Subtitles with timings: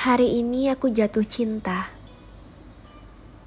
[0.00, 1.92] Hari ini aku jatuh cinta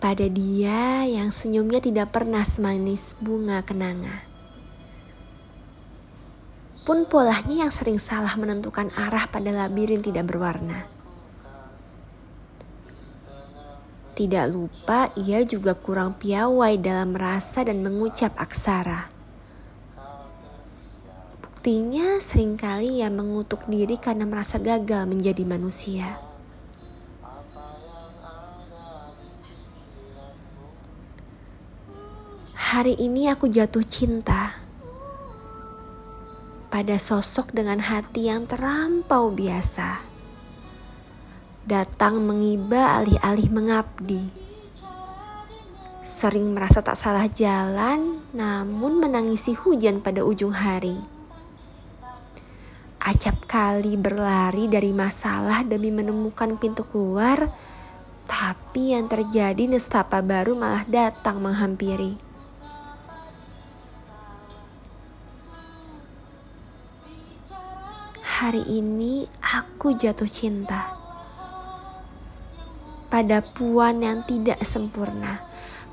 [0.00, 4.24] pada dia yang senyumnya tidak pernah semanis bunga kenanga.
[6.88, 10.88] Pun polanya yang sering salah menentukan arah pada labirin tidak berwarna.
[14.16, 19.12] Tidak lupa ia juga kurang piawai dalam merasa dan mengucap aksara.
[21.44, 26.27] Buktinya sering kali ia mengutuk diri karena merasa gagal menjadi manusia.
[32.68, 34.52] Hari ini aku jatuh cinta
[36.68, 40.04] pada sosok dengan hati yang terampau biasa.
[41.64, 44.28] Datang mengiba alih-alih mengabdi.
[46.04, 51.00] Sering merasa tak salah jalan, namun menangisi hujan pada ujung hari.
[53.00, 57.48] Acap kali berlari dari masalah demi menemukan pintu keluar,
[58.28, 62.27] tapi yang terjadi nestapa baru malah datang menghampiri.
[68.38, 70.94] Hari ini aku jatuh cinta
[73.10, 75.42] pada puan yang tidak sempurna,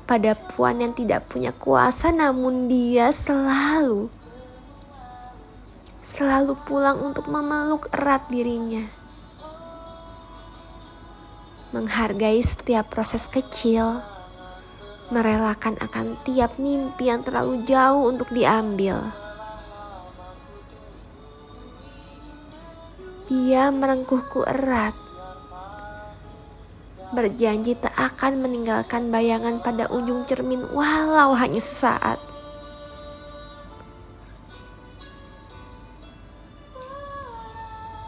[0.06, 4.06] pada puan yang tidak punya kuasa, namun dia selalu,
[6.06, 8.86] selalu pulang untuk memeluk erat dirinya,
[11.74, 14.06] menghargai setiap proses kecil,
[15.10, 19.25] merelakan akan tiap mimpi yang terlalu jauh untuk diambil.
[23.26, 24.94] Dia merengkuhku erat,
[27.10, 32.22] berjanji tak akan meninggalkan bayangan pada ujung cermin, walau hanya sesaat.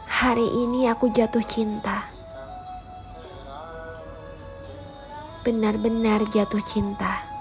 [0.07, 2.07] Hari ini aku jatuh cinta,
[5.43, 7.38] benar-benar jatuh cinta.